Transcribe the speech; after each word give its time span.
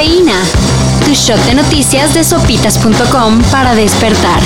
Cafeína. 0.00 0.40
Tu 1.04 1.12
shot 1.12 1.38
de 1.44 1.54
noticias 1.54 2.14
de 2.14 2.24
sopitas.com 2.24 3.42
para 3.50 3.74
despertar. 3.74 4.40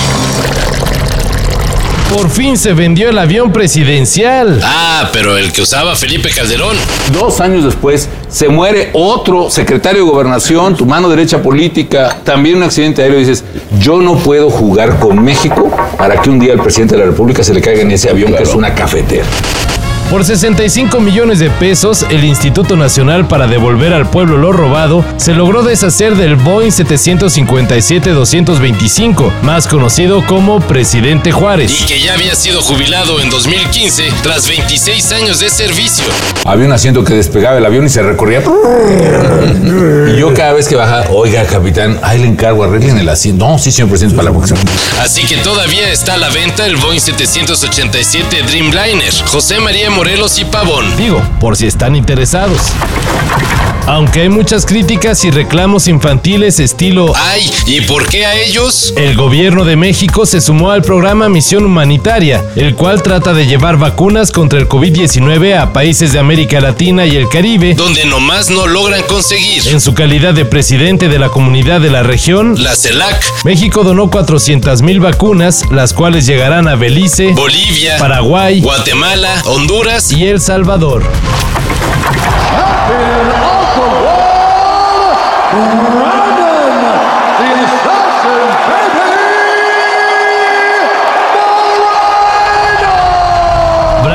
Por 2.12 2.29
fin 2.29 2.58
se 2.58 2.72
vendió 2.72 3.08
el 3.08 3.16
avión 3.16 3.52
presidencial. 3.52 4.61
Ah, 4.64 5.11
pero 5.12 5.38
el 5.38 5.52
que 5.52 5.62
usaba 5.62 5.95
Felipe 5.95 6.30
Calderón. 6.30 6.77
Dos 7.12 7.40
años 7.40 7.62
después 7.62 8.09
se 8.29 8.48
muere 8.48 8.90
otro 8.95 9.48
secretario 9.48 10.04
de 10.04 10.11
gobernación, 10.11 10.77
tu 10.77 10.86
mano 10.86 11.09
derecha 11.09 11.40
política, 11.40 12.18
también 12.25 12.57
un 12.57 12.64
accidente 12.64 13.02
aéreo. 13.02 13.21
Dices, 13.21 13.45
yo 13.79 14.00
no 14.00 14.16
puedo 14.16 14.50
jugar 14.50 14.98
con 14.98 15.23
México 15.23 15.71
para 15.96 16.21
que 16.21 16.30
un 16.30 16.41
día 16.41 16.52
el 16.52 16.61
presidente 16.61 16.96
de 16.96 17.02
la 17.02 17.07
República 17.07 17.45
se 17.45 17.55
le 17.55 17.61
caiga 17.61 17.82
en 17.82 17.93
ese 17.93 18.11
avión 18.11 18.34
que 18.34 18.43
es 18.43 18.55
una 18.57 18.75
cafetera. 18.75 19.25
Por 20.11 20.25
65 20.25 21.00
millones 21.00 21.39
de 21.39 21.48
pesos, 21.50 22.05
el 22.10 22.24
Instituto 22.24 22.77
Nacional 22.77 23.27
para 23.27 23.47
Devolver 23.47 23.95
al 23.95 24.09
Pueblo 24.09 24.37
lo 24.37 24.52
Robado 24.52 25.05
se 25.16 25.33
logró 25.34 25.62
deshacer 25.62 26.15
del 26.15 26.37
Boeing 26.37 26.70
757-225, 26.70 29.33
más 29.42 29.66
conocido 29.66 30.25
como 30.27 30.61
Presidente 30.61 31.33
Juárez. 31.33 31.83
Y 31.83 31.87
que 31.87 32.01
ya 32.01 32.14
había 32.14 32.37
sido 32.37 32.62
jubilado 32.62 33.20
en 33.20 33.28
2015 33.30 34.12
tras 34.23 34.47
26 34.47 35.12
años 35.12 35.41
de 35.41 35.51
servicio. 35.51 36.05
Había 36.45 36.66
un 36.66 36.73
asiento 36.73 37.02
que 37.02 37.14
despegaba 37.14 37.59
el 37.59 37.64
avión 37.64 37.86
y 37.86 37.89
se 37.89 38.02
recorría. 38.02 38.42
Yo 40.24 40.33
cada 40.33 40.55
vez 40.55 40.69
que 40.69 40.74
bajaba, 40.74 41.10
oiga, 41.10 41.45
capitán, 41.45 42.01
ahí 42.02 42.19
le 42.19 42.27
encargo, 42.27 42.64
arreglen 42.64 42.96
el 42.96 43.06
asiento. 43.10 43.46
No, 43.46 43.59
sí, 43.59 43.70
señor 43.70 43.91
presidente, 43.91 44.16
para 44.16 44.30
la 44.30 44.34
próxima. 44.34 44.59
Así 44.98 45.23
que 45.27 45.37
todavía 45.37 45.92
está 45.92 46.14
a 46.14 46.16
la 46.16 46.30
venta 46.30 46.64
el 46.64 46.77
Boeing 46.77 46.98
787 46.98 48.42
Dreamliner. 48.45 49.12
José 49.27 49.60
María 49.60 49.91
Morelos 49.91 50.38
y 50.38 50.47
Pavón. 50.47 50.87
Digo, 50.97 51.20
por 51.41 51.59
si 51.59 51.66
están 51.66 51.95
interesados. 51.95 52.73
Aunque 53.86 54.22
hay 54.22 54.28
muchas 54.30 54.64
críticas 54.64 55.24
y 55.24 55.30
reclamos 55.30 55.88
infantiles 55.88 56.58
estilo 56.58 57.12
Ay, 57.14 57.50
¿y 57.66 57.82
por 57.82 58.08
qué 58.08 58.24
a 58.24 58.34
ellos? 58.34 58.94
El 58.96 59.14
gobierno 59.14 59.66
de 59.66 59.77
México 59.77 60.24
se 60.24 60.40
sumó 60.40 60.70
al 60.70 60.80
programa 60.80 61.28
Misión 61.28 61.66
Humanitaria, 61.66 62.42
el 62.56 62.74
cual 62.74 63.02
trata 63.02 63.34
de 63.34 63.46
llevar 63.46 63.77
vacunas 63.77 64.32
contra 64.32 64.58
el 64.58 64.68
COVID-19 64.70 65.58
a 65.58 65.74
países 65.74 66.14
de 66.14 66.18
América 66.18 66.62
Latina 66.62 67.05
y 67.05 67.16
el 67.16 67.28
Caribe, 67.28 67.74
donde 67.74 68.06
nomás 68.06 68.48
no 68.48 68.66
logran 68.66 69.02
conseguir. 69.02 69.68
En 69.68 69.82
su 69.82 69.92
calidad 69.92 70.32
de 70.32 70.46
presidente 70.46 71.08
de 71.08 71.18
la 71.18 71.28
comunidad 71.28 71.82
de 71.82 71.90
la 71.90 72.02
región, 72.02 72.55
la 72.62 72.74
CELAC, 72.74 73.44
México 73.44 73.84
donó 73.84 74.10
400 74.10 74.80
mil 74.80 75.00
vacunas, 75.00 75.62
las 75.70 75.92
cuales 75.92 76.24
llegarán 76.24 76.68
a 76.68 76.74
Belice, 76.74 77.32
Bolivia, 77.32 77.98
Paraguay, 77.98 78.62
Guatemala, 78.62 79.42
Honduras 79.44 80.10
y 80.10 80.27
El 80.27 80.40
Salvador. 80.40 81.02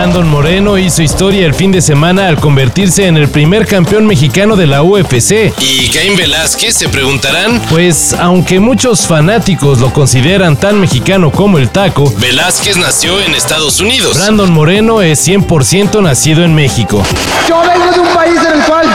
Brandon 0.10 0.32
Moreno 0.32 0.80
hizo 0.80 1.04
historia 1.04 1.46
el 1.46 1.54
fin 1.54 1.72
de 1.72 1.82
semana 1.82 2.30
al 2.30 2.40
convertirse 2.40 3.06
en 3.06 3.16
el 3.16 3.30
primer 3.30 3.68
campeón 3.68 4.08
mexicano 4.08 4.56
de 4.56 4.66
la 4.66 4.82
UFC. 4.82 5.54
¿Y 5.60 5.88
Caín 5.90 6.16
Velázquez 6.18 6.74
se 6.74 6.90
preguntarán? 6.90 7.62
Pues 7.70 8.14
aunque 8.14 8.60
muchos 8.60 9.06
fanáticos 9.06 9.78
lo 9.78 9.94
consideran 9.94 10.58
tan 10.58 10.82
mexicano 10.82 11.30
como 11.30 11.60
el 11.60 11.70
taco, 11.70 12.12
Velázquez 12.18 12.78
nació 12.78 13.22
en 13.22 13.36
Estados 13.36 13.80
Unidos. 13.82 14.18
Brandon 14.18 14.52
Moreno 14.52 15.04
es 15.04 15.28
100% 15.28 16.02
nacido 16.02 16.44
en 16.44 16.56
México. 16.56 17.04
Yo 17.48 17.62
vengo 17.62 17.92
de 17.92 18.00
un 18.00 18.08
país 18.08 18.40
en 18.44 18.60
el 18.60 18.66
cual 18.66 18.88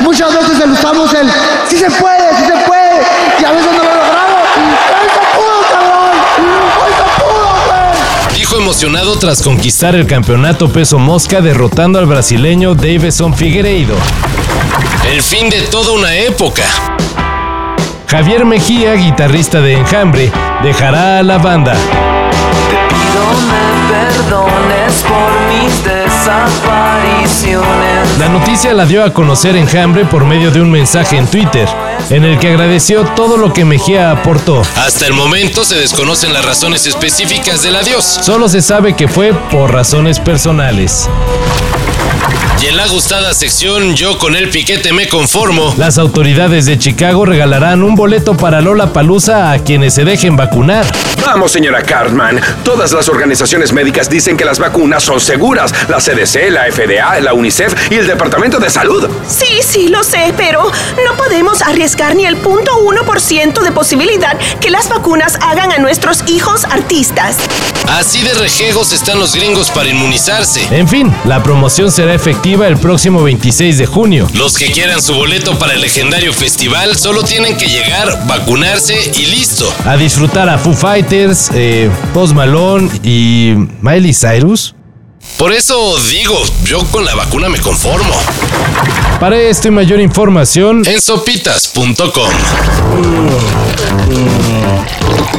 muchas 0.00 0.32
veces 0.32 0.64
usamos 0.72 1.12
el 1.12 1.30
si 1.68 1.76
se 1.76 1.90
puede, 1.90 2.36
si 2.38 2.44
se 2.46 2.56
puede, 2.66 3.02
y 3.38 3.44
a 3.44 3.52
veces 3.52 3.70
no 3.70 3.82
lo 3.82 3.96
logramos. 3.96 4.23
Emocionado 8.64 9.16
tras 9.18 9.42
conquistar 9.42 9.94
el 9.94 10.06
campeonato 10.06 10.72
peso 10.72 10.98
mosca 10.98 11.42
derrotando 11.42 11.98
al 11.98 12.06
brasileño 12.06 12.74
Davison 12.74 13.34
Figueiredo. 13.34 13.94
El 15.12 15.22
fin 15.22 15.50
de 15.50 15.60
toda 15.60 15.92
una 15.92 16.16
época. 16.16 16.62
Javier 18.06 18.46
Mejía, 18.46 18.94
guitarrista 18.94 19.60
de 19.60 19.74
Enjambre, 19.74 20.32
dejará 20.62 21.18
a 21.18 21.22
la 21.22 21.36
banda. 21.36 21.74
Te 21.74 21.80
pido 22.88 23.22
me 23.50 23.64
perdones 23.92 24.94
por 25.02 25.30
mis 25.50 25.84
desapariciones. 25.84 27.93
La 28.18 28.28
noticia 28.28 28.72
la 28.72 28.86
dio 28.86 29.02
a 29.02 29.12
conocer 29.12 29.56
Enjambre 29.56 30.04
por 30.04 30.24
medio 30.24 30.52
de 30.52 30.60
un 30.60 30.70
mensaje 30.70 31.16
en 31.16 31.26
Twitter, 31.26 31.68
en 32.10 32.22
el 32.22 32.38
que 32.38 32.48
agradeció 32.48 33.04
todo 33.16 33.36
lo 33.36 33.52
que 33.52 33.64
Mejía 33.64 34.12
aportó. 34.12 34.62
Hasta 34.76 35.06
el 35.06 35.14
momento 35.14 35.64
se 35.64 35.74
desconocen 35.74 36.32
las 36.32 36.44
razones 36.44 36.86
específicas 36.86 37.62
del 37.64 37.74
adiós. 37.74 38.04
Solo 38.04 38.48
se 38.48 38.62
sabe 38.62 38.94
que 38.94 39.08
fue 39.08 39.32
por 39.50 39.72
razones 39.72 40.20
personales. 40.20 41.08
Y 42.64 42.68
en 42.68 42.78
la 42.78 42.86
gustada 42.86 43.34
sección 43.34 43.94
Yo 43.94 44.16
con 44.16 44.34
el 44.34 44.48
piquete 44.48 44.94
me 44.94 45.06
conformo. 45.06 45.74
Las 45.76 45.98
autoridades 45.98 46.64
de 46.64 46.78
Chicago 46.78 47.26
regalarán 47.26 47.82
un 47.82 47.94
boleto 47.94 48.38
para 48.38 48.62
Lola 48.62 48.90
Palusa 48.90 49.52
a 49.52 49.58
quienes 49.58 49.92
se 49.92 50.04
dejen 50.04 50.34
vacunar. 50.34 50.86
Vamos, 51.26 51.52
señora 51.52 51.82
Cartman. 51.82 52.40
Todas 52.64 52.92
las 52.92 53.10
organizaciones 53.10 53.74
médicas 53.74 54.08
dicen 54.08 54.38
que 54.38 54.46
las 54.46 54.58
vacunas 54.58 55.02
son 55.02 55.20
seguras. 55.20 55.74
La 55.88 55.98
CDC, 55.98 56.48
la 56.48 56.64
FDA, 56.72 57.20
la 57.20 57.34
UNICEF 57.34 57.92
y 57.92 57.96
el 57.96 58.06
Departamento 58.06 58.58
de 58.58 58.70
Salud. 58.70 59.10
Sí, 59.28 59.60
sí, 59.62 59.88
lo 59.88 60.02
sé, 60.02 60.32
pero 60.34 60.62
no 61.04 61.16
podemos 61.18 61.60
arriesgar 61.60 62.16
ni 62.16 62.24
el 62.24 62.42
0.1% 62.42 63.60
de 63.60 63.72
posibilidad 63.72 64.38
que 64.62 64.70
las 64.70 64.88
vacunas 64.88 65.38
hagan 65.42 65.70
a 65.70 65.78
nuestros 65.78 66.24
hijos 66.28 66.64
artistas. 66.64 67.36
Así 67.88 68.22
de 68.22 68.32
rejegos 68.32 68.94
están 68.94 69.18
los 69.18 69.34
gringos 69.34 69.70
para 69.70 69.90
inmunizarse. 69.90 70.66
En 70.70 70.88
fin, 70.88 71.14
la 71.26 71.42
promoción 71.42 71.92
será 71.92 72.14
efectiva 72.14 72.53
el 72.62 72.76
próximo 72.76 73.22
26 73.22 73.78
de 73.78 73.86
junio. 73.86 74.28
Los 74.34 74.56
que 74.56 74.70
quieran 74.70 75.02
su 75.02 75.14
boleto 75.14 75.58
para 75.58 75.74
el 75.74 75.80
legendario 75.80 76.32
festival 76.32 76.96
solo 76.96 77.24
tienen 77.24 77.56
que 77.56 77.66
llegar, 77.66 78.26
vacunarse 78.26 78.94
y 79.16 79.26
listo. 79.26 79.70
A 79.84 79.96
disfrutar 79.96 80.48
a 80.48 80.56
Foo 80.56 80.72
Fighters, 80.72 81.50
eh, 81.52 81.90
Post 82.12 82.32
Malone 82.34 82.88
y 83.02 83.54
Miley 83.80 84.14
Cyrus. 84.14 84.74
Por 85.36 85.52
eso 85.52 85.98
digo, 86.10 86.40
yo 86.64 86.84
con 86.92 87.04
la 87.04 87.14
vacuna 87.16 87.48
me 87.48 87.58
conformo. 87.58 88.14
Para 89.18 89.36
esto 89.36 89.68
y 89.68 89.70
mayor 89.72 90.00
información 90.00 90.82
en 90.86 91.00
sopitas.com. 91.00 92.30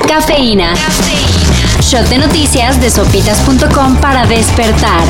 Cafeína. 0.08 0.74
Shot 1.82 2.10
de 2.10 2.18
noticias 2.18 2.82
de 2.82 2.90
sopitas.com 2.90 3.98
para 3.98 4.26
despertar. 4.26 5.04